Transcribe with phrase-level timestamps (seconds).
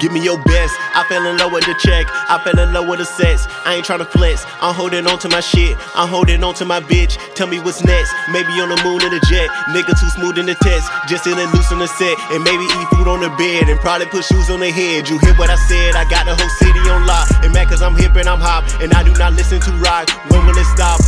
[0.00, 0.74] give me your best.
[0.94, 3.46] I fell in love with the check, I fell in love with the sex.
[3.64, 6.80] I ain't tryna flex, I'm holding on to my shit, I'm holding on to my
[6.80, 7.18] bitch.
[7.34, 9.48] Tell me what's next, maybe on the moon in a jet.
[9.74, 12.16] Nigga too smooth in the test, just in and loose on the set.
[12.30, 15.08] And maybe eat food on the bed, and probably put shoes on the head.
[15.08, 17.28] You hear what I said, I got the whole city on lock.
[17.42, 20.10] And mad cause I'm hip and I'm hop, and I do not listen to rock.
[20.30, 21.00] When will it stop?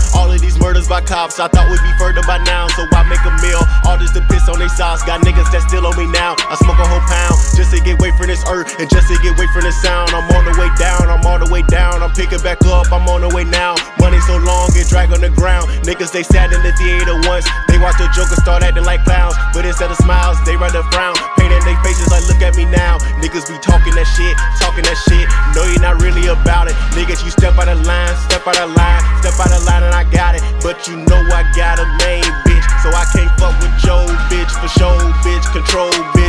[1.00, 3.64] By cops, I thought we'd be further by now, so I make a meal.
[3.88, 6.36] All this to piss on they sauce, got niggas that still on me now.
[6.36, 9.16] I smoke a whole pound just to get away from this earth and just to
[9.24, 10.12] get away from the sound.
[10.12, 12.04] I'm on the way down, I'm all the way down.
[12.04, 13.80] I'm picking back up, I'm on the way now.
[13.96, 15.72] Money so long, get drag on the ground.
[15.88, 19.32] Niggas they sat in the theater once, they watch the Joker start acting like clowns,
[19.56, 21.16] but instead of smiles, they rather frown.
[21.40, 22.99] Painting their faces like, look at me now.
[23.30, 25.22] Niggas be talking that shit, talking that shit.
[25.54, 26.74] No, you're not really about it.
[26.98, 29.94] Niggas, you step out of line, step out of line, step out of line, and
[29.94, 30.42] I got it.
[30.66, 34.02] But you know I got a main bitch, so I can't fuck with Joe,
[34.34, 36.19] bitch, for show, bitch, control, bitch.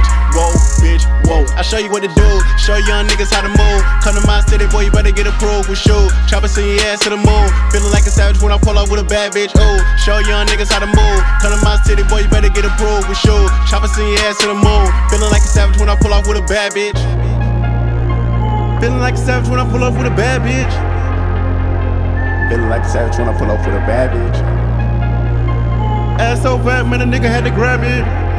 [1.61, 3.81] I show you what to do, show young niggas how to move.
[4.01, 6.09] Come to my city, boy, you better get approved with shoe.
[6.25, 7.47] Chopper send your ass to the moon.
[7.69, 9.77] Feeling like a savage when I pull up with a bad bitch, ooh.
[10.01, 11.21] Show young niggas how to move.
[11.37, 13.45] Come to my city, boy, you better get approved with shoe.
[13.69, 14.89] Chopper send your ass to the moon.
[15.13, 16.97] Feeling like a savage when I pull off with a bad bitch.
[18.81, 20.73] Feeling like a savage when I pull up with a bad bitch.
[22.49, 24.37] Feeling like a savage when I pull up with a bad bitch.
[26.17, 28.30] Ass so fat, man, a nigga had to grab it.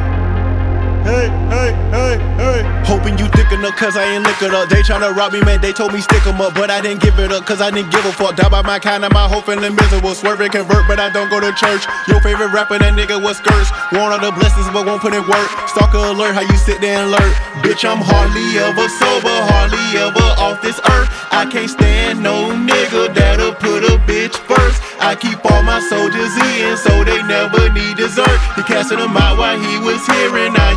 [3.63, 4.67] Enough, cause I ain't liquored up.
[4.67, 6.53] They tryna rob me, man, they told me stick 'em up.
[6.53, 8.35] But I didn't give it up, cause I didn't give a fuck.
[8.35, 10.13] Die by my kind my whole feeling miserable.
[10.15, 11.87] Swerve and convert, but I don't go to church.
[12.09, 13.71] Your favorite rapper, that nigga was skirts.
[13.93, 15.47] Want all the blessings, but won't put in work.
[15.71, 17.33] Stalker alert, how you sit there and alert.
[17.63, 21.07] Bitch, I'm hardly ever sober, hardly ever off this earth.
[21.31, 24.83] I can't stand no nigga that'll put a bitch first.
[24.99, 28.39] I keep all my soldiers in, so they never need dessert.
[28.57, 30.72] He casting them out while he was here, and now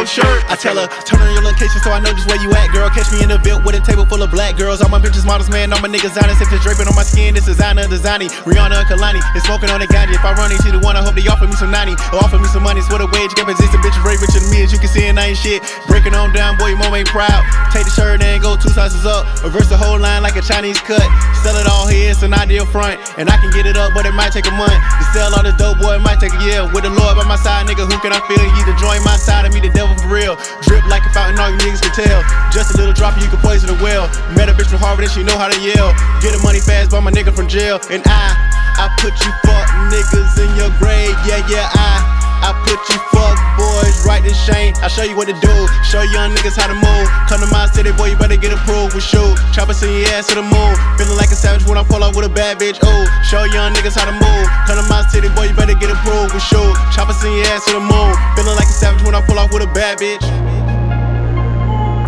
[0.00, 0.40] your shirt.
[0.48, 2.88] I tell her, turn on your location so I know just where you at, girl.
[2.88, 4.80] Catch me in the Ville with a table full of black girls.
[4.80, 6.40] All my bitches models, man, all my niggas honest.
[6.40, 8.32] If it's draping on my skin, this designer, designing.
[8.48, 10.16] Rihanna and Kalani, is smoking on the Gandhi.
[10.16, 11.92] If I run into the one, I hope they offer me some 90.
[12.16, 13.76] Or offer me some money, it's what a wage get position.
[13.84, 15.60] Bitches very rich than me, as you can see, and I ain't shit.
[15.84, 17.44] Breaking on down, boy, your mom ain't proud.
[17.76, 19.28] Take the shirt and go two sizes up.
[19.44, 21.04] Reverse the whole line like a Chinese cut.
[21.44, 22.96] Sell it all here, it's an ideal front.
[23.20, 24.80] And I can get it up, but it might take a month.
[24.80, 26.64] To sell all this dope, boy, it might take a year.
[26.72, 28.40] With the Lord by my side, nigga, who can I feel?
[28.40, 30.36] You to join my side and me the devil for real.
[30.62, 32.22] Drip like a fountain, all you niggas can tell.
[32.52, 34.06] Just a little drop, you can poison a well.
[34.36, 35.90] Met a bitch from Harvard and she know how to yell.
[36.20, 37.80] Get the money fast, buy my nigga from jail.
[37.90, 38.36] And I,
[38.76, 41.16] I put you fuck niggas in your grave.
[41.26, 42.19] Yeah, yeah, I.
[42.40, 44.72] I put you fuck boys right in shame.
[44.80, 45.54] I show you what to do.
[45.84, 47.06] Show young niggas how to move.
[47.28, 49.36] Come to my city, boy, you better get approved with shoe.
[49.52, 50.72] Chopper send your ass to the moon.
[50.96, 52.80] Feeling like a savage when I pull up with a bad bitch.
[52.80, 54.46] Ooh, show young niggas how to move.
[54.64, 56.72] Come to my city, boy, you better get approved with shoe.
[56.96, 58.12] Chopper send your ass to the moon.
[58.36, 60.24] Feeling like a savage when I pull off with a bad bitch.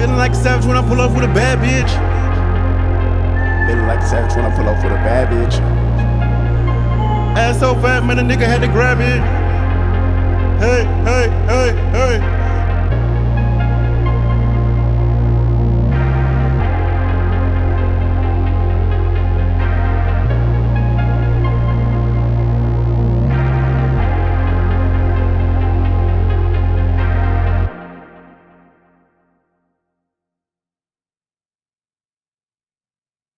[0.01, 1.93] Feeling like a savage when I pull off with a bad bitch.
[3.69, 5.55] Feeling like a savage when I pull up with a bad bitch.
[7.37, 9.42] Ass so fat, man, a nigga had to grab it.
[10.63, 12.32] Hey, hey, hey, hey.